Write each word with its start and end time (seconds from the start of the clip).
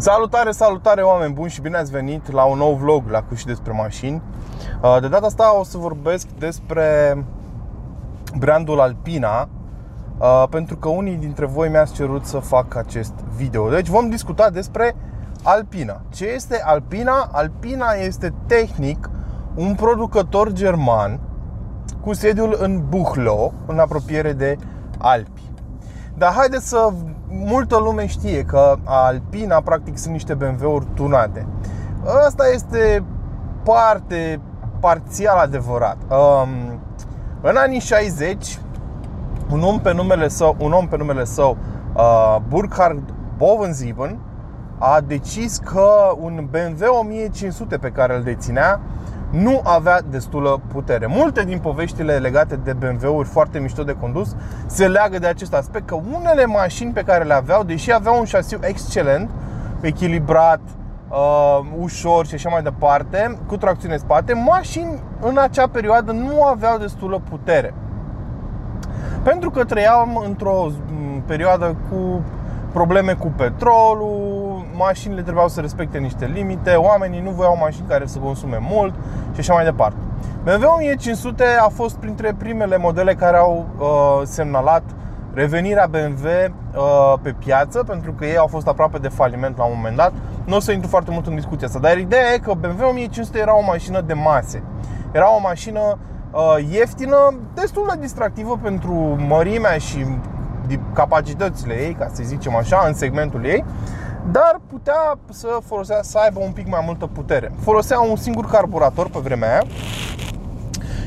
Salutare, 0.00 0.50
salutare 0.50 1.02
oameni 1.02 1.32
buni 1.32 1.50
și 1.50 1.60
bine 1.60 1.76
ați 1.76 1.90
venit 1.90 2.30
la 2.30 2.44
un 2.44 2.58
nou 2.58 2.74
vlog 2.74 3.08
la 3.08 3.22
cu 3.22 3.34
și 3.34 3.46
despre 3.46 3.72
mașini. 3.72 4.22
Uh, 4.82 4.96
De 5.00 5.08
data 5.08 5.26
asta 5.26 5.58
o 5.58 5.64
să 5.64 5.78
vorbesc 5.78 6.26
despre 6.38 7.16
brandul 8.38 8.80
Alpina 8.80 9.48
uh, 10.18 10.44
Pentru 10.50 10.76
că 10.76 10.88
unii 10.88 11.16
dintre 11.16 11.46
voi 11.46 11.68
mi-ați 11.68 11.94
cerut 11.94 12.24
să 12.24 12.38
fac 12.38 12.74
acest 12.74 13.12
video. 13.36 13.68
Deci 13.70 13.88
vom 13.88 14.08
discuta 14.08 14.50
despre 14.50 14.96
Alpina. 15.42 16.00
Ce 16.08 16.26
este 16.26 16.62
Alpina? 16.64 17.28
Alpina 17.32 17.90
este 17.92 18.34
tehnic 18.46 19.10
un 19.54 19.74
producător 19.74 20.52
german 20.52 21.20
cu 22.00 22.12
sediul 22.12 22.56
în 22.60 22.84
Buchlo, 22.88 23.52
în 23.66 23.78
apropiere 23.78 24.32
de 24.32 24.56
Alpi 24.98 25.48
dar 26.18 26.32
haideți 26.32 26.68
să 26.68 26.88
multă 27.28 27.76
lume 27.76 28.06
știe 28.06 28.42
că 28.42 28.76
Alpina 28.84 29.60
practic 29.60 29.98
sunt 29.98 30.12
niște 30.12 30.34
BMW-uri 30.34 30.86
tunate. 30.94 31.46
Asta 32.26 32.44
este 32.54 33.04
parte 33.64 34.40
parțial 34.80 35.38
adevărat. 35.38 35.96
Um, 36.10 36.80
în 37.40 37.56
anii 37.56 37.80
60, 37.80 38.58
un 39.50 39.62
om 39.62 39.80
pe 39.80 39.92
numele 39.92 40.28
său, 40.28 40.56
un 40.58 40.72
om 40.72 40.88
pe 40.88 40.96
numele 40.96 41.24
său 41.24 41.56
uh, 41.94 42.36
Burkhard 42.48 43.14
Bovensieben, 43.36 44.18
a 44.78 45.00
decis 45.06 45.58
că 45.58 45.90
un 46.20 46.48
BMW 46.50 46.94
1500 47.00 47.76
pe 47.76 47.88
care 47.88 48.16
îl 48.16 48.22
deținea 48.22 48.80
nu 49.30 49.60
avea 49.64 50.00
destulă 50.10 50.60
putere. 50.72 51.06
Multe 51.06 51.44
din 51.44 51.58
poveștile 51.58 52.16
legate 52.16 52.56
de 52.56 52.72
BMW-uri 52.72 53.28
foarte 53.28 53.58
mișto 53.58 53.82
de 53.82 53.96
condus 54.00 54.36
se 54.66 54.88
leagă 54.88 55.18
de 55.18 55.26
acest 55.26 55.54
aspect 55.54 55.86
că 55.86 55.94
unele 55.94 56.44
mașini 56.44 56.92
pe 56.92 57.02
care 57.02 57.24
le 57.24 57.34
aveau, 57.34 57.62
deși 57.62 57.92
aveau 57.92 58.18
un 58.18 58.24
șasiu 58.24 58.58
excelent, 58.60 59.30
echilibrat, 59.80 60.60
uh, 61.08 61.60
ușor 61.80 62.26
și 62.26 62.34
așa 62.34 62.48
mai 62.48 62.62
departe, 62.62 63.38
cu 63.46 63.56
tracțiune 63.56 63.96
spate, 63.96 64.32
mașini 64.32 65.00
în 65.20 65.38
acea 65.38 65.68
perioadă 65.68 66.12
nu 66.12 66.44
aveau 66.44 66.78
destulă 66.78 67.20
putere. 67.30 67.74
Pentru 69.22 69.50
că 69.50 69.64
trăiam 69.64 70.22
într-o 70.26 70.66
perioadă 71.26 71.76
cu 71.90 72.22
probleme 72.72 73.12
cu 73.12 73.32
petrolul, 73.36 74.47
mașinile 74.78 75.22
trebuiau 75.22 75.48
să 75.48 75.60
respecte 75.60 75.98
niște 75.98 76.26
limite, 76.34 76.70
oamenii 76.70 77.20
nu 77.20 77.30
voiau 77.30 77.56
mașini 77.60 77.88
care 77.88 78.06
să 78.06 78.18
consume 78.18 78.58
mult 78.60 78.94
și 79.32 79.40
așa 79.40 79.54
mai 79.54 79.64
departe. 79.64 79.96
BMW 80.42 80.68
1500 80.76 81.44
a 81.60 81.68
fost 81.68 81.96
printre 81.96 82.34
primele 82.38 82.76
modele 82.76 83.14
care 83.14 83.36
au 83.36 83.66
uh, 83.78 84.26
semnalat 84.26 84.82
revenirea 85.34 85.86
BMW 85.86 86.26
uh, 86.26 87.14
pe 87.22 87.34
piață, 87.38 87.82
pentru 87.82 88.12
că 88.12 88.24
ei 88.24 88.36
au 88.36 88.46
fost 88.46 88.66
aproape 88.66 88.98
de 88.98 89.08
faliment 89.08 89.56
la 89.56 89.64
un 89.64 89.72
moment 89.76 89.96
dat. 89.96 90.12
Nu 90.44 90.56
o 90.56 90.60
să 90.60 90.72
intru 90.72 90.88
foarte 90.88 91.10
mult 91.10 91.26
în 91.26 91.34
discuția 91.34 91.66
asta, 91.66 91.78
dar 91.78 91.98
ideea 91.98 92.32
e 92.32 92.38
că 92.38 92.52
BMW 92.54 92.88
1500 92.88 93.38
era 93.38 93.56
o 93.56 93.64
mașină 93.66 94.00
de 94.00 94.12
mase. 94.12 94.62
Era 95.12 95.34
o 95.36 95.40
mașină 95.40 95.98
uh, 96.32 96.68
ieftină, 96.70 97.34
destul 97.54 97.86
de 97.92 98.00
distractivă 98.00 98.58
pentru 98.62 98.92
mărimea 99.28 99.78
și 99.78 100.06
capacitățile 100.92 101.74
ei, 101.74 101.92
ca 101.92 102.08
să 102.12 102.22
zicem 102.22 102.56
așa, 102.56 102.84
în 102.86 102.94
segmentul 102.94 103.44
ei, 103.44 103.64
dar 104.30 104.60
putea 104.66 105.18
să 105.30 105.58
folosea, 105.64 106.02
să 106.02 106.18
aibă 106.18 106.40
un 106.40 106.52
pic 106.52 106.68
mai 106.68 106.82
multă 106.84 107.06
putere. 107.06 107.52
Folosea 107.62 108.00
un 108.00 108.16
singur 108.16 108.46
carburator 108.46 109.08
pe 109.08 109.18
vremea 109.18 109.50
aia, 109.50 109.62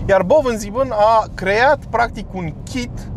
iar 0.06 0.24
Bovensieben 0.24 0.92
a 0.92 1.26
creat 1.36 1.80
practic 1.90 2.34
un 2.34 2.54
kit 2.64 3.12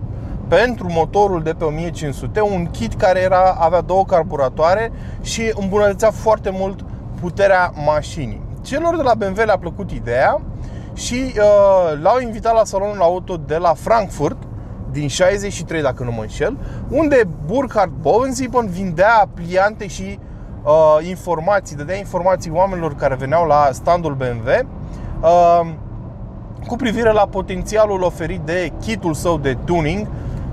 pentru 0.48 0.86
motorul 0.90 1.42
de 1.42 1.52
pe 1.52 1.64
1500, 1.64 2.40
un 2.40 2.70
kit 2.70 2.94
care 2.94 3.20
era, 3.20 3.56
avea 3.58 3.80
două 3.80 4.04
carburatoare 4.04 4.92
și 5.22 5.52
îmbunătățea 5.54 6.10
foarte 6.10 6.50
mult 6.50 6.84
puterea 7.20 7.72
mașinii. 7.84 8.42
Celor 8.62 8.96
de 8.96 9.02
la 9.02 9.14
BMW 9.14 9.42
le-a 9.44 9.58
plăcut 9.58 9.90
ideea 9.90 10.40
și 10.94 11.32
uh, 11.36 12.00
l-au 12.02 12.20
invitat 12.20 12.54
la 12.54 12.64
salonul 12.64 13.02
auto 13.02 13.36
de 13.36 13.56
la 13.56 13.74
Frankfurt 13.74 14.36
din 14.94 15.08
63, 15.08 15.82
dacă 15.82 16.04
nu 16.04 16.12
mă 16.12 16.20
înșel, 16.20 16.56
unde 16.88 17.28
Burkhard 17.46 17.92
Bovensieben 18.00 18.66
vindea 18.66 19.28
pliante 19.34 19.86
și 19.86 20.18
uh, 20.64 21.08
informații, 21.08 21.76
dădea 21.76 21.96
informații 21.96 22.50
oamenilor 22.50 22.94
care 22.94 23.14
veneau 23.14 23.46
la 23.46 23.68
standul 23.72 24.14
BMW 24.14 24.68
uh, 25.20 25.60
cu 26.66 26.76
privire 26.76 27.12
la 27.12 27.26
potențialul 27.26 28.02
oferit 28.02 28.40
de 28.40 28.72
kitul 28.80 29.14
său 29.14 29.38
de 29.38 29.56
tuning 29.64 30.06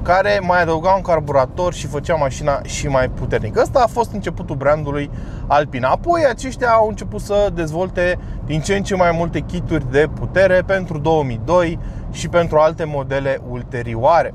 care 0.03 0.41
mai 0.43 0.61
adăuga 0.61 0.91
un 0.91 1.01
carburator 1.01 1.73
și 1.73 1.87
făcea 1.87 2.15
mașina 2.15 2.61
și 2.63 2.87
mai 2.87 3.09
puternică. 3.09 3.61
Ăsta 3.61 3.81
a 3.83 3.87
fost 3.87 4.11
începutul 4.13 4.55
brandului 4.55 5.09
Alpina. 5.47 5.89
Apoi 5.89 6.25
aceștia 6.29 6.69
au 6.69 6.87
început 6.87 7.21
să 7.21 7.49
dezvolte 7.53 8.19
din 8.45 8.61
ce 8.61 8.75
în 8.75 8.83
ce 8.83 8.95
mai 8.95 9.11
multe 9.13 9.39
kituri 9.39 9.91
de 9.91 10.09
putere 10.19 10.63
pentru 10.65 10.97
2002 10.97 11.79
și 12.11 12.27
pentru 12.27 12.57
alte 12.57 12.83
modele 12.83 13.41
ulterioare. 13.49 14.33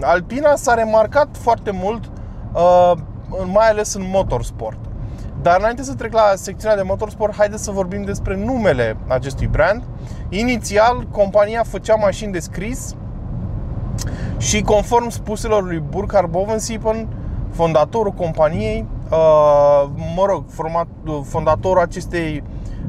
Alpina 0.00 0.54
s-a 0.56 0.74
remarcat 0.74 1.28
foarte 1.32 1.70
mult, 1.70 2.10
uh, 2.54 2.92
mai 3.52 3.68
ales 3.68 3.94
în 3.94 4.02
motorsport. 4.10 4.78
Dar 5.42 5.56
înainte 5.58 5.82
să 5.82 5.94
trec 5.94 6.12
la 6.12 6.32
secțiunea 6.34 6.76
de 6.76 6.82
motorsport, 6.82 7.34
haideți 7.34 7.64
să 7.64 7.70
vorbim 7.70 8.02
despre 8.02 8.36
numele 8.36 8.96
acestui 9.06 9.46
brand. 9.46 9.82
Inițial, 10.28 11.08
compania 11.10 11.62
făcea 11.62 11.94
mașini 11.94 12.32
de 12.32 12.38
scris 12.38 12.94
și 14.38 14.62
conform 14.62 15.08
spuselor 15.08 15.62
lui 15.62 15.82
Burkhard 15.88 16.30
Bovensipen, 16.30 17.08
fondatorul 17.50 18.12
companiei, 18.12 18.86
uh, 19.10 19.88
mă 20.16 20.24
rog, 20.26 20.44
fondatorul 21.24 21.82
acestei 21.82 22.42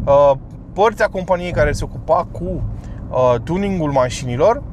uh, 0.05 0.31
părți 0.73 1.03
a 1.03 1.07
companiei 1.07 1.51
care 1.51 1.71
se 1.71 1.83
ocupa 1.83 2.27
cu 2.31 2.63
uh, 3.09 3.35
tuningul 3.43 3.91
mașinilor, 3.91 4.63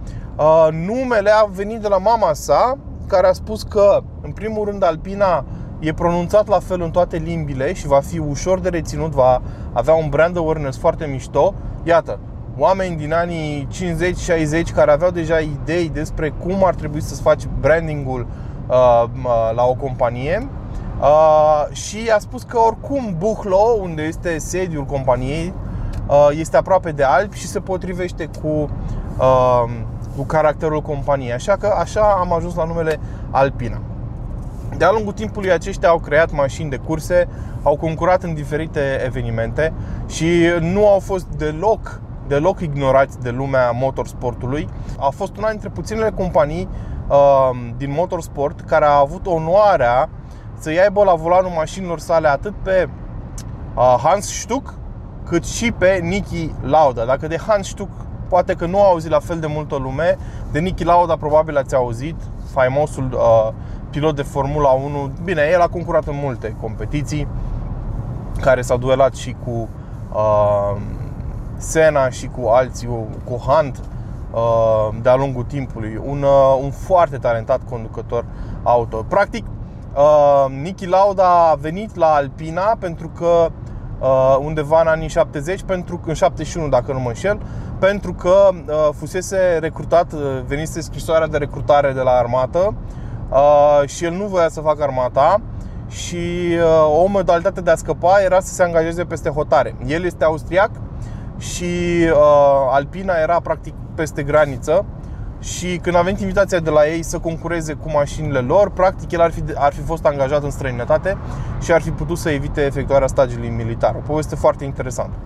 numele 0.87 1.31
a 1.31 1.49
venit 1.55 1.81
de 1.81 1.89
la 1.89 1.99
mama 1.99 2.33
sa, 2.33 2.79
care 3.07 3.27
a 3.27 3.33
spus 3.33 3.63
că, 3.63 4.03
în 4.23 4.33
primul 4.33 4.65
rând, 4.65 4.85
Alpina 4.85 5.45
e 5.79 5.93
pronunțat 5.93 6.49
la 6.49 6.59
fel 6.59 6.81
în 6.81 6.91
toate 6.91 7.17
limbile 7.17 7.73
și 7.73 7.87
va 7.87 8.01
fi 8.01 8.19
ușor 8.19 8.61
de 8.61 8.69
reținut, 8.69 9.11
va 9.11 9.43
avea 9.73 9.95
un 9.95 10.09
brand 10.09 10.37
awareness 10.37 10.79
foarte 10.79 11.07
mișto. 11.07 11.55
Iată, 11.83 12.19
oameni 12.59 12.97
din 12.97 13.13
anii 13.13 13.69
50-60 14.71 14.75
care 14.75 14.91
aveau 14.91 15.11
deja 15.11 15.39
idei 15.39 15.89
despre 15.89 16.29
cum 16.29 16.65
ar 16.65 16.75
trebui 16.75 17.03
să-ți 17.03 17.23
faci 17.23 17.43
brandingul 17.61 18.27
uh, 18.67 19.05
la 19.55 19.65
o 19.65 19.75
companie 19.75 20.49
uh, 21.01 21.65
și 21.73 22.11
a 22.15 22.19
spus 22.19 22.43
că 22.43 22.59
oricum 22.59 23.15
Buchlo, 23.19 23.79
unde 23.81 24.03
este 24.03 24.39
sediul 24.39 24.85
companiei, 24.85 25.47
uh, 25.47 25.66
este 26.31 26.57
aproape 26.57 26.93
de 26.93 27.03
Alpi 27.03 27.39
și 27.39 27.47
se 27.47 27.61
potrivește 27.61 28.31
cu, 28.43 28.71
uh, 29.19 29.65
cu 30.17 30.23
caracterul 30.23 30.81
companiei. 30.81 31.33
Așa 31.33 31.57
că 31.57 31.75
așa 31.79 32.17
am 32.19 32.33
ajuns 32.33 32.55
la 32.55 32.65
numele 32.65 33.01
Alpina. 33.31 33.81
De-a 34.77 34.91
lungul 34.91 35.13
timpului 35.13 35.53
aceștia 35.53 35.89
au 35.89 35.99
creat 35.99 36.33
mașini 36.33 36.71
de 36.71 36.77
curse, 36.77 37.29
au 37.63 37.77
concurat 37.77 38.23
în 38.23 38.35
diferite 38.35 39.03
evenimente 39.05 39.73
și 40.07 40.27
nu 40.61 40.89
au 40.89 40.99
fost 40.99 41.27
deloc 41.27 42.01
deloc 42.27 42.61
ignorați 42.61 43.21
de 43.21 43.31
lumea 43.31 43.71
motorsportului. 43.71 44.69
A 44.99 45.09
fost 45.09 45.37
una 45.37 45.51
dintre 45.51 45.69
puținele 45.69 46.11
companii 46.11 46.69
uh, 47.09 47.51
din 47.77 47.93
motorsport 47.93 48.61
care 48.61 48.85
a 48.85 48.99
avut 48.99 49.27
onoarea 49.27 50.09
să 50.59 50.69
aibă 50.69 51.05
la 51.05 51.15
volanul 51.15 51.51
mașinilor 51.51 51.99
sale 51.99 52.29
atât 52.29 52.55
pe 52.63 52.89
uh, 53.75 53.97
Hans 54.03 54.41
Stuck 54.41 54.75
cât 55.29 55.45
și 55.45 55.73
pe 55.73 56.01
Niki 56.03 56.51
Lauda. 56.63 57.05
Dacă 57.05 57.27
de 57.27 57.39
Hans 57.47 57.69
Stuck 57.69 57.91
poate 58.29 58.55
că 58.55 58.67
nu 58.67 58.83
a 58.83 58.87
auzit 58.87 59.11
la 59.11 59.19
fel 59.19 59.39
de 59.39 59.47
multă 59.47 59.77
lume, 59.77 60.19
de 60.53 60.59
Niki 60.59 60.85
Lauda 60.85 61.17
probabil 61.17 61.57
ați 61.57 61.75
auzit, 61.75 62.15
faimosul 62.53 63.09
uh, 63.13 63.53
pilot 63.91 64.17
de 64.17 64.23
Formula 64.23 64.69
1. 64.69 65.11
Bine, 65.25 65.49
el 65.53 65.61
a 65.61 65.69
concurat 65.69 66.07
în 66.07 66.19
multe 66.23 66.57
competiții 66.61 67.29
care 68.41 68.63
s-a 68.63 68.77
duelat 68.77 69.15
și 69.15 69.37
cu 69.45 69.69
uh, 70.13 70.81
Sena 71.57 72.09
și 72.09 72.27
cu 72.27 72.49
alții, 72.49 72.89
cu 73.25 73.35
Hunt 73.35 73.81
uh, 74.33 74.97
de-a 75.03 75.17
lungul 75.17 75.43
timpului. 75.43 76.01
Un, 76.07 76.23
uh, 76.23 76.59
un 76.63 76.71
foarte 76.71 77.17
talentat 77.17 77.61
conducător 77.69 78.25
auto. 78.63 79.05
Practic, 79.09 79.45
uh, 79.95 80.47
Niki 80.63 80.87
Lauda 80.87 81.51
a 81.51 81.55
venit 81.55 81.95
la 81.95 82.07
Alpina 82.07 82.77
pentru 82.79 83.11
că 83.19 83.51
undeva 84.41 84.81
în 84.81 84.87
anii 84.87 85.09
70, 85.09 85.63
pentru, 85.63 86.01
în 86.07 86.15
71 86.15 86.69
dacă 86.69 86.93
nu 86.93 87.01
mă 87.01 87.09
înșel, 87.09 87.39
pentru 87.79 88.13
că 88.13 88.49
fusese 88.93 89.59
recrutat, 89.61 90.13
venise 90.47 90.81
scrisoarea 90.81 91.27
de 91.27 91.37
recrutare 91.37 91.93
de 91.93 92.01
la 92.01 92.11
armată 92.11 92.75
și 93.87 94.05
el 94.05 94.13
nu 94.13 94.25
voia 94.27 94.49
să 94.49 94.61
facă 94.61 94.83
armata 94.83 95.41
și 95.89 96.19
o 97.03 97.07
modalitate 97.07 97.61
de 97.61 97.71
a 97.71 97.75
scăpa 97.75 98.21
era 98.25 98.41
să 98.41 98.55
se 98.55 98.63
angajeze 98.63 99.05
peste 99.05 99.29
hotare. 99.29 99.75
El 99.87 100.05
este 100.05 100.25
austriac 100.25 100.71
și 101.39 101.65
uh, 102.13 102.71
Alpina 102.71 103.15
era 103.15 103.41
practic 103.41 103.75
peste 103.95 104.23
graniță 104.23 104.85
și 105.41 105.79
când 105.83 105.97
a 105.97 106.01
venit 106.01 106.21
invitația 106.21 106.59
de 106.59 106.71
la 106.71 106.87
ei 106.87 107.03
să 107.03 107.19
concureze 107.19 107.73
cu 107.73 107.91
mașinile 107.91 108.39
lor, 108.39 108.71
practic 108.71 109.11
el 109.11 109.21
ar 109.21 109.31
fi, 109.31 109.43
ar 109.55 109.73
fi 109.73 109.81
fost 109.81 110.07
angajat 110.07 110.43
în 110.43 110.51
străinătate 110.51 111.17
și 111.63 111.73
ar 111.73 111.83
fi 111.83 111.91
putut 111.91 112.19
să 112.19 112.31
evite 112.31 112.65
efectuarea 112.65 113.07
stagiului 113.07 113.49
militar. 113.49 113.95
O 113.95 114.07
poveste 114.07 114.35
foarte 114.35 114.65
interesantă. 114.65 115.17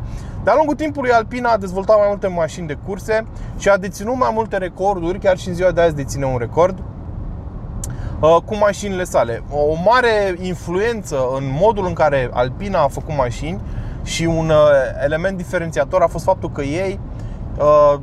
De-a 0.45 0.55
lungul 0.57 0.75
timpului, 0.75 1.11
Alpina 1.11 1.51
a 1.51 1.57
dezvoltat 1.57 1.97
mai 1.97 2.07
multe 2.09 2.27
mașini 2.27 2.67
de 2.67 2.79
curse 2.87 3.27
și 3.59 3.69
a 3.69 3.77
deținut 3.77 4.17
mai 4.17 4.31
multe 4.35 4.57
recorduri, 4.57 5.19
chiar 5.19 5.39
și 5.39 5.49
în 5.49 5.55
ziua 5.55 5.71
de 5.71 5.81
azi 5.81 5.95
deține 5.95 6.25
un 6.25 6.39
record 6.39 6.79
uh, 8.21 8.37
cu 8.45 8.57
mașinile 8.57 9.05
sale. 9.05 9.43
O 9.51 9.75
mare 9.85 10.37
influență 10.41 11.17
în 11.37 11.45
modul 11.61 11.87
în 11.87 11.93
care 11.93 12.31
Alpina 12.33 12.83
a 12.83 12.89
făcut 12.89 13.17
mașini 13.17 13.61
și 14.03 14.25
un 14.25 14.49
uh, 14.49 14.57
element 15.05 15.37
diferențiator 15.37 16.03
a 16.03 16.07
fost 16.07 16.25
faptul 16.25 16.51
că 16.51 16.63
ei 16.63 17.01
uh, 17.59 18.01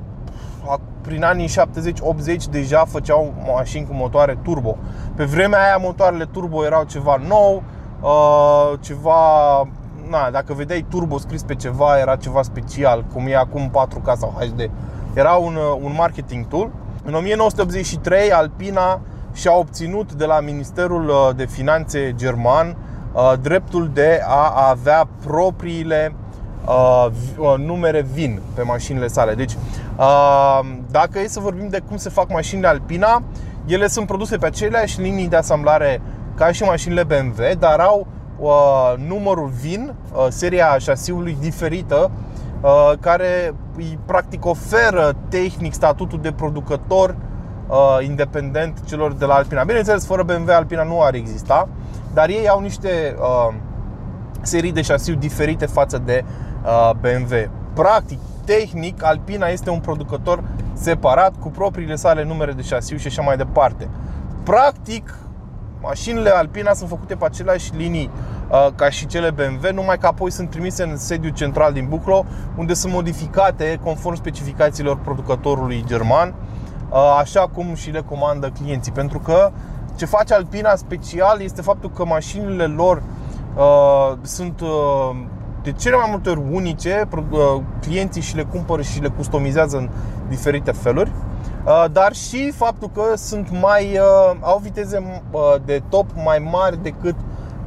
prin 1.07 1.23
anii 1.23 1.49
70-80 1.49 2.49
deja 2.51 2.85
făceau 2.85 3.33
mașini 3.55 3.85
cu 3.85 3.93
motoare 3.93 4.37
turbo. 4.43 4.77
Pe 5.15 5.23
vremea 5.23 5.63
aia 5.63 5.77
motoarele 5.77 6.25
turbo 6.25 6.65
erau 6.65 6.83
ceva 6.83 7.21
nou, 7.27 7.63
uh, 8.01 8.79
ceva 8.79 9.21
na, 10.09 10.29
dacă 10.31 10.53
vedeai 10.53 10.85
turbo 10.89 11.17
scris 11.17 11.43
pe 11.43 11.55
ceva, 11.55 11.97
era 11.99 12.15
ceva 12.15 12.41
special, 12.41 13.05
cum 13.13 13.27
e 13.27 13.35
acum 13.35 13.71
4K 13.71 14.17
sau 14.17 14.37
HD. 14.39 14.69
Era 15.13 15.31
un, 15.31 15.55
uh, 15.55 15.79
un 15.81 15.93
marketing 15.97 16.47
tool. 16.47 16.69
În 17.03 17.13
1983, 17.13 18.31
Alpina 18.31 19.01
și-a 19.33 19.53
obținut 19.53 20.13
de 20.13 20.25
la 20.25 20.39
Ministerul 20.39 21.07
uh, 21.07 21.35
de 21.35 21.45
Finanțe 21.45 22.13
german 22.15 22.77
dreptul 23.41 23.89
de 23.93 24.21
a 24.27 24.69
avea 24.69 25.07
propriile 25.25 26.15
numere 27.57 28.05
VIN 28.13 28.41
pe 28.53 28.61
mașinile 28.61 29.07
sale. 29.07 29.33
Deci 29.33 29.57
dacă 30.91 31.19
e 31.19 31.27
să 31.27 31.39
vorbim 31.39 31.67
de 31.69 31.81
cum 31.87 31.97
se 31.97 32.09
fac 32.09 32.29
mașinile 32.29 32.67
Alpina, 32.67 33.23
ele 33.65 33.87
sunt 33.87 34.07
produse 34.07 34.37
pe 34.37 34.45
aceleași 34.45 35.01
linii 35.01 35.27
de 35.27 35.35
asamblare 35.35 36.01
ca 36.35 36.51
și 36.51 36.63
mașinile 36.63 37.03
BMW, 37.03 37.43
dar 37.59 37.79
au 37.79 38.07
uh, 38.39 38.93
numărul 39.07 39.51
VIN, 39.61 39.93
uh, 40.13 40.25
seria 40.29 40.77
șasiului 40.77 41.37
diferită, 41.39 42.11
uh, 42.61 42.91
care 42.99 43.53
îi 43.75 43.99
practic 44.05 44.45
oferă 44.45 45.15
tehnic 45.29 45.73
statutul 45.73 46.19
de 46.21 46.31
producător 46.31 47.15
uh, 47.67 47.97
independent 48.05 48.79
celor 48.85 49.13
de 49.13 49.25
la 49.25 49.33
Alpina. 49.33 49.63
Bineînțeles, 49.63 50.05
fără 50.05 50.23
BMW 50.23 50.51
Alpina 50.51 50.83
nu 50.83 51.01
ar 51.01 51.13
exista, 51.13 51.67
dar 52.13 52.29
ei 52.29 52.49
au 52.49 52.59
niște 52.59 53.15
uh, 53.19 53.53
serii 54.41 54.71
de 54.71 54.81
șasiu 54.81 55.15
diferite 55.15 55.65
față 55.65 56.01
de 56.05 56.23
uh, 56.23 56.46
BMW. 57.01 57.49
Practic, 57.73 58.19
tehnic, 58.45 59.03
Alpina 59.03 59.47
este 59.47 59.69
un 59.69 59.79
producător 59.79 60.43
separat 60.73 61.33
cu 61.39 61.49
propriile 61.49 61.95
sale 61.95 62.23
numere 62.23 62.51
de 62.51 62.61
șasiu 62.61 62.97
și 62.97 63.07
așa 63.07 63.21
mai 63.21 63.37
departe. 63.37 63.89
Practic, 64.43 65.17
mașinile 65.81 66.29
Alpina 66.29 66.73
sunt 66.73 66.89
făcute 66.89 67.15
pe 67.15 67.25
aceleași 67.25 67.75
linii 67.75 68.09
uh, 68.49 68.67
ca 68.75 68.89
și 68.89 69.05
cele 69.05 69.31
BMW, 69.31 69.73
numai 69.73 69.97
că 69.97 70.07
apoi 70.07 70.31
sunt 70.31 70.49
trimise 70.49 70.83
în 70.83 70.97
sediul 70.97 71.33
central 71.33 71.73
din 71.73 71.85
Buclo, 71.89 72.25
unde 72.55 72.73
sunt 72.73 72.93
modificate 72.93 73.79
conform 73.83 74.15
specificațiilor 74.15 74.97
producătorului 74.97 75.83
german, 75.87 76.33
uh, 76.89 77.17
așa 77.19 77.47
cum 77.53 77.73
și 77.73 77.89
le 77.89 78.01
comandă 78.01 78.49
clienții. 78.49 78.91
Pentru 78.91 79.19
că 79.19 79.51
ce 79.95 80.05
face 80.05 80.33
Alpina 80.33 80.75
special 80.75 81.41
este 81.41 81.61
faptul 81.61 81.89
că 81.89 82.05
mașinile 82.05 82.65
lor 82.65 83.03
uh, 83.55 84.17
sunt 84.21 84.61
uh, 84.61 85.15
de 85.67 85.73
cele 85.73 85.95
mai 85.95 86.07
multe 86.09 86.29
ori 86.29 86.41
unice, 86.51 87.07
uh, 87.15 87.61
clienții 87.81 88.21
și 88.21 88.35
le 88.35 88.43
cumpără 88.43 88.81
și 88.81 89.01
le 89.01 89.07
customizează 89.07 89.77
în 89.77 89.89
diferite 90.29 90.71
feluri, 90.71 91.11
uh, 91.65 91.85
dar 91.91 92.13
și 92.13 92.51
faptul 92.51 92.89
că 92.93 93.15
sunt 93.15 93.49
mai 93.61 93.97
uh, 93.97 94.37
au 94.41 94.59
viteze 94.63 95.21
de 95.65 95.81
top 95.89 96.05
mai 96.23 96.47
mari 96.51 96.81
decât 96.81 97.15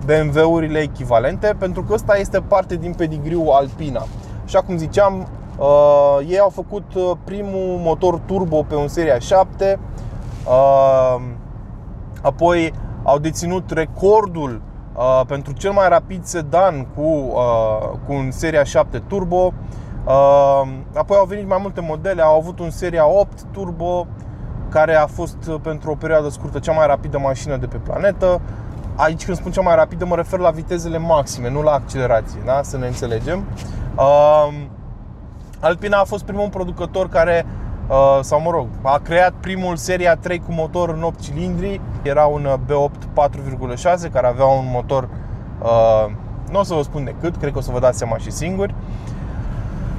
BMW-urile 0.05 0.79
echivalente, 0.79 1.55
pentru 1.59 1.83
că 1.83 1.93
ăsta 1.93 2.17
este 2.17 2.41
parte 2.41 2.77
din 2.77 2.93
pedigriul 2.93 3.51
Alpina. 3.51 4.07
Așa 4.45 4.63
cum 4.63 4.77
ziceam, 4.77 5.29
ei 6.29 6.39
au 6.39 6.49
făcut 6.49 6.85
primul 7.25 7.79
motor 7.83 8.19
turbo 8.19 8.63
pe 8.63 8.75
un 8.75 8.89
seria 8.89 9.19
7, 9.19 9.79
apoi 12.23 12.73
au 13.03 13.19
deținut 13.19 13.71
recordul 13.71 14.61
uh, 14.97 15.21
pentru 15.27 15.53
cel 15.53 15.71
mai 15.71 15.89
rapid 15.89 16.25
sedan 16.25 16.87
cu, 16.95 17.03
uh, 17.03 17.89
cu 18.07 18.13
un 18.13 18.31
seria 18.31 18.65
7 18.65 18.99
turbo. 18.99 19.53
Uh, 20.05 20.69
apoi 20.95 21.17
au 21.17 21.25
venit 21.25 21.49
mai 21.49 21.59
multe 21.61 21.81
modele, 21.81 22.23
au 22.23 22.37
avut 22.37 22.59
un 22.59 22.71
seria 22.71 23.07
8 23.07 23.43
turbo 23.43 24.07
care 24.69 24.95
a 24.95 25.07
fost 25.07 25.47
uh, 25.49 25.57
pentru 25.63 25.91
o 25.91 25.95
perioadă 25.95 26.29
scurtă 26.29 26.59
cea 26.59 26.73
mai 26.73 26.87
rapidă 26.87 27.19
mașină 27.19 27.57
de 27.57 27.67
pe 27.67 27.77
planetă. 27.77 28.41
Aici 28.97 29.25
când 29.25 29.37
spun 29.37 29.53
cea 29.53 29.61
mai 29.61 29.75
rapidă 29.75 30.05
mă 30.05 30.17
refer 30.17 30.39
la 30.39 30.51
vitezele 30.51 30.99
maxime, 30.99 31.51
nu 31.51 31.63
la 31.63 31.73
accelerație, 31.73 32.41
da? 32.45 32.61
să 32.63 32.77
ne 32.79 32.87
înțelegem. 32.87 33.45
Uh, 33.97 34.49
Alpina 35.61 35.99
a 35.99 36.05
fost 36.05 36.25
primul 36.25 36.49
producător 36.49 37.09
care 37.09 37.47
Uh, 37.47 37.70
sau 38.21 38.41
mă 38.41 38.51
rog, 38.51 38.67
a 38.83 38.99
creat 38.99 39.33
primul 39.41 39.77
seria 39.77 40.17
3 40.17 40.39
cu 40.39 40.53
motor 40.53 40.89
în 40.89 41.03
8 41.03 41.21
cilindri. 41.21 41.81
Era 42.03 42.25
un 42.25 42.45
uh, 42.45 42.55
B8 42.67 43.29
4,6 44.05 44.13
care 44.13 44.27
avea 44.27 44.45
un 44.45 44.65
motor, 44.73 45.09
uh, 45.63 46.13
nu 46.51 46.59
o 46.59 46.63
să 46.63 46.75
vă 46.75 46.83
spun 46.83 47.05
de 47.05 47.15
cât, 47.21 47.37
cred 47.37 47.53
că 47.53 47.59
o 47.59 47.61
să 47.61 47.71
vă 47.71 47.79
dați 47.79 47.99
seama 47.99 48.19
și 48.19 48.31
singuri. 48.31 48.75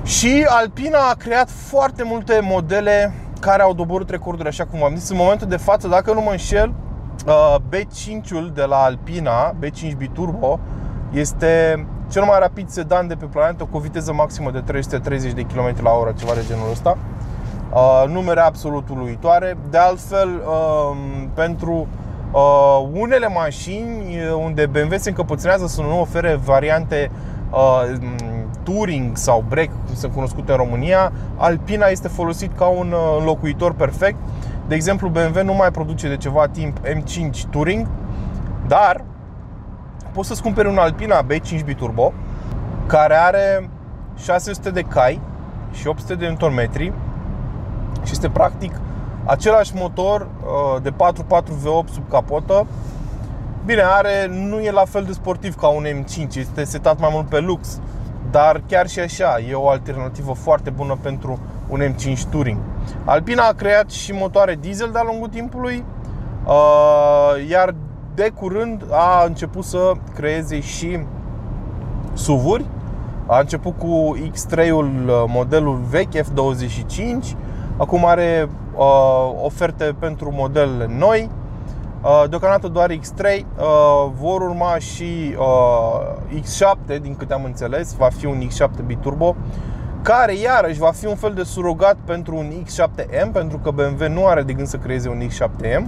Și 0.04 0.46
Alpina 0.50 1.00
a 1.10 1.14
creat 1.14 1.50
foarte 1.50 2.04
multe 2.04 2.40
modele 2.44 3.14
care 3.40 3.62
au 3.62 3.74
doborât 3.74 4.10
recorduri, 4.10 4.48
așa 4.48 4.66
cum 4.66 4.84
am 4.84 4.96
zis. 4.96 5.10
În 5.10 5.18
momentul 5.18 5.48
de 5.48 5.58
față, 5.58 5.88
dacă 5.88 6.14
nu 6.14 6.22
mă 6.22 6.32
înșel, 6.32 6.74
B5-ul 7.70 8.54
de 8.54 8.64
la 8.64 8.76
Alpina, 8.76 9.56
B5 9.60 9.98
Biturbo, 9.98 10.60
este 11.12 11.86
cel 12.12 12.24
mai 12.24 12.40
rapid 12.40 12.70
sedan 12.70 13.08
de 13.08 13.16
pe 13.16 13.26
planetă 13.26 13.64
cu 13.64 13.78
o 13.78 13.80
viteză 13.80 14.14
maximă 14.14 14.52
de 14.52 14.60
330 14.60 15.32
de 15.32 15.42
km 15.42 15.84
la 15.84 15.92
oră, 15.92 16.14
ceva 16.20 16.34
de 16.34 16.44
genul 16.48 16.72
ăsta. 16.72 16.98
Uh, 17.74 18.04
numere 18.08 18.40
absolut 18.40 18.90
uluitoare. 18.90 19.58
De 19.70 19.78
altfel, 19.78 20.30
um, 20.30 21.30
pentru 21.34 21.88
uh, 22.32 22.90
unele 22.94 23.28
mașini 23.28 24.18
uh, 24.18 24.44
unde 24.44 24.66
BMW 24.66 24.98
se 24.98 25.10
încăpățânează 25.10 25.68
să 25.68 25.82
nu 25.82 26.00
ofere 26.00 26.40
variante 26.44 27.12
Touring 28.64 29.18
sau 29.18 29.44
Break, 29.48 29.70
cum 29.86 29.96
sunt 29.96 30.14
cunoscute 30.14 30.52
în 30.52 30.58
România, 30.58 31.12
Alpina 31.38 31.86
este 31.86 32.08
folosit 32.08 32.58
ca 32.58 32.66
un 32.66 32.94
înlocuitor 33.20 33.74
perfect. 33.74 34.18
De 34.68 34.76
exemplu, 34.76 35.10
BMW 35.10 35.44
nu 35.44 35.54
mai 35.54 35.72
produce 35.72 36.08
de 36.08 36.18
ceva 36.18 36.48
timp 36.48 36.78
M5 36.80 37.50
Touring, 37.50 37.88
dar 38.68 39.04
poți 40.12 40.28
să-ți 40.28 40.42
cumperi 40.42 40.68
un 40.68 40.78
Alpina 40.78 41.26
B5 41.26 41.66
Biturbo 41.66 42.14
care 42.88 43.16
are 43.16 43.70
600 44.18 44.70
de 44.70 44.82
cai 44.82 45.22
și 45.72 45.88
800 45.88 46.16
de 46.16 46.36
Nm 46.40 46.70
și 48.04 48.12
este 48.12 48.30
practic 48.30 48.74
același 49.26 49.72
motor 49.76 50.22
uh, 50.22 50.82
de 50.82 50.90
4.4 50.90 50.94
V8 51.42 51.94
sub 51.94 52.10
capotă. 52.10 52.68
Bine, 53.66 53.82
are, 53.82 54.28
nu 54.30 54.60
e 54.60 54.72
la 54.72 54.86
fel 54.86 55.04
de 55.04 55.12
sportiv 55.12 55.56
ca 55.56 55.68
un 55.68 55.86
M5, 55.86 56.36
este 56.36 56.64
setat 56.64 57.00
mai 57.00 57.10
mult 57.14 57.28
pe 57.28 57.40
lux, 57.40 57.80
dar 58.32 58.62
chiar 58.68 58.88
și 58.88 59.00
așa 59.00 59.40
e 59.50 59.54
o 59.54 59.70
alternativă 59.70 60.34
foarte 60.34 60.70
bună 60.70 60.98
pentru 61.02 61.40
un 61.70 61.80
M5 61.82 62.20
Touring. 62.30 62.58
Alpina 63.06 63.48
a 63.48 63.54
creat 63.54 63.90
și 63.90 64.12
motoare 64.12 64.58
diesel 64.62 64.90
de-a 64.92 65.04
lungul 65.06 65.28
timpului, 65.28 65.84
uh, 66.46 67.50
iar 67.50 67.76
de 68.16 68.32
curând 68.36 68.84
a 68.90 69.24
început 69.26 69.64
să 69.64 69.92
creeze 70.16 70.60
și 70.60 71.00
SUV-uri. 72.14 72.66
A 73.28 73.40
început 73.40 73.78
cu 73.78 74.18
X3-ul, 74.18 75.08
uh, 75.08 75.24
modelul 75.28 75.82
vechi 75.90 76.18
F25, 76.18 77.36
Acum 77.78 78.06
are 78.06 78.50
uh, 78.76 79.32
oferte 79.44 79.96
pentru 80.00 80.32
modelele 80.34 80.88
noi. 80.98 81.30
Uh, 82.04 82.24
deocamdată 82.30 82.68
doar 82.68 82.92
X3 82.92 83.24
uh, 83.24 84.12
vor 84.20 84.42
urma 84.42 84.78
și 84.78 85.36
uh, 85.38 86.40
X7, 86.42 87.02
din 87.02 87.16
câte 87.16 87.34
am 87.34 87.44
înțeles, 87.44 87.96
va 87.96 88.10
fi 88.18 88.26
un 88.26 88.48
X7 88.48 88.86
biturbo 88.86 89.36
care 90.02 90.36
iarăși 90.36 90.80
va 90.80 90.92
fi 90.92 91.06
un 91.06 91.16
fel 91.16 91.34
de 91.34 91.44
surogat 91.44 91.98
pentru 92.06 92.36
un 92.36 92.52
X7M, 92.64 93.32
pentru 93.32 93.58
că 93.58 93.72
BMW 93.72 94.08
nu 94.10 94.26
are 94.26 94.42
de 94.42 94.54
gând 94.54 94.68
să 94.68 94.78
creeze 94.78 95.10
un 95.10 95.22
X7M. 95.28 95.86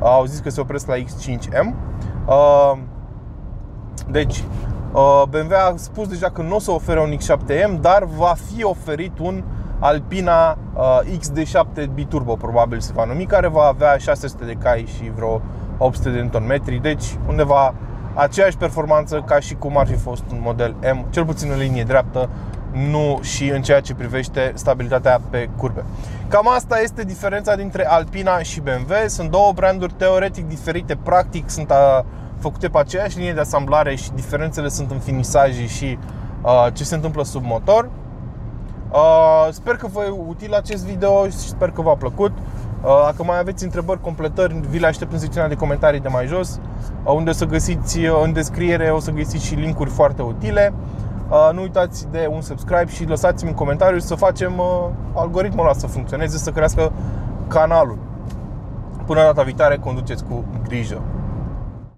Au 0.00 0.24
zis 0.24 0.38
că 0.38 0.50
se 0.50 0.60
opresc 0.60 0.86
la 0.86 0.94
X5M. 0.94 1.74
Uh, 2.26 2.72
deci, 4.10 4.44
uh, 4.92 5.22
BMW 5.28 5.54
a 5.54 5.74
spus 5.76 6.08
deja 6.08 6.30
că 6.30 6.42
nu 6.42 6.54
o 6.54 6.58
să 6.58 6.70
ofere 6.70 7.00
un 7.00 7.16
X7M, 7.16 7.80
dar 7.80 8.04
va 8.04 8.34
fi 8.50 8.64
oferit 8.64 9.18
un 9.18 9.42
Alpina 9.78 10.58
uh, 10.74 11.00
XD7 11.18 11.94
biturbo 11.94 12.34
probabil 12.34 12.80
se 12.80 12.92
va 12.94 13.04
numi, 13.04 13.26
care 13.26 13.48
va 13.48 13.62
avea 13.62 13.96
600 13.96 14.44
de 14.44 14.52
cai 14.52 14.86
și 14.96 15.10
vreo 15.14 15.42
800 15.78 16.10
de 16.10 16.38
Nm, 16.38 16.80
deci 16.80 17.04
undeva 17.28 17.74
aceeași 18.14 18.56
performanță 18.56 19.22
ca 19.26 19.40
și 19.40 19.54
cum 19.54 19.78
ar 19.78 19.86
fi 19.86 19.94
fost 19.94 20.24
un 20.32 20.38
model 20.42 20.74
M, 20.94 21.06
cel 21.10 21.24
puțin 21.24 21.50
în 21.50 21.58
linie 21.58 21.82
dreaptă, 21.82 22.28
nu 22.90 23.18
și 23.22 23.48
în 23.48 23.62
ceea 23.62 23.80
ce 23.80 23.94
privește 23.94 24.52
stabilitatea 24.54 25.20
pe 25.30 25.48
curbe. 25.56 25.84
Cam 26.28 26.48
asta 26.48 26.80
este 26.80 27.04
diferența 27.04 27.56
dintre 27.56 27.86
Alpina 27.86 28.38
și 28.38 28.60
BMW. 28.60 28.92
Sunt 29.06 29.30
două 29.30 29.52
branduri 29.52 29.92
teoretic 29.92 30.48
diferite, 30.48 30.98
practic 31.02 31.50
sunt 31.50 31.70
a, 31.70 32.04
făcute 32.38 32.68
pe 32.68 32.78
aceeași 32.78 33.16
linie 33.18 33.32
de 33.32 33.40
asamblare 33.40 33.94
și 33.94 34.10
diferențele 34.14 34.68
sunt 34.68 34.90
în 34.90 34.98
finisaje 34.98 35.66
și 35.66 35.98
uh, 36.42 36.66
ce 36.72 36.84
se 36.84 36.94
întâmplă 36.94 37.24
sub 37.24 37.44
motor. 37.44 37.88
Uh, 38.92 39.48
sper 39.50 39.76
că 39.76 39.86
vă 39.92 40.02
e 40.02 40.14
util 40.26 40.54
acest 40.54 40.84
video 40.84 41.24
și 41.24 41.36
sper 41.36 41.70
că 41.70 41.82
v-a 41.82 41.94
plăcut. 41.94 42.32
Uh, 42.84 43.02
dacă 43.04 43.24
mai 43.24 43.38
aveți 43.38 43.64
întrebări, 43.64 44.00
completări, 44.00 44.60
vi 44.68 44.78
le 44.78 44.86
aștept 44.86 45.12
în 45.12 45.18
secțiunea 45.18 45.48
de 45.48 45.54
comentarii 45.54 46.00
de 46.00 46.08
mai 46.08 46.26
jos, 46.26 46.60
uh, 47.04 47.12
unde 47.14 47.30
o 47.30 47.32
să 47.32 47.44
găsiți 47.44 47.98
în 48.24 48.32
descriere, 48.32 48.90
o 48.90 49.00
să 49.00 49.10
găsiți 49.10 49.44
și 49.44 49.54
linkuri 49.54 49.90
foarte 49.90 50.22
utile. 50.22 50.74
Nu 51.52 51.60
uitați 51.60 52.06
de 52.10 52.28
un 52.30 52.40
subscribe 52.40 52.86
și 52.86 53.04
lăsați-mi 53.04 53.50
în 53.50 53.56
comentariu 53.56 53.98
să 53.98 54.14
facem 54.14 54.62
algoritmul 55.14 55.64
ăla 55.64 55.72
să 55.72 55.86
funcționeze, 55.86 56.38
să 56.38 56.50
crească 56.50 56.92
canalul. 57.48 57.98
Până 59.06 59.20
data 59.20 59.42
viitoare, 59.42 59.76
conduceți 59.76 60.24
cu 60.24 60.44
grijă. 60.68 61.02